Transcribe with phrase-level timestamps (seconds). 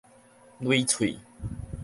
[0.59, 1.15] 褸碎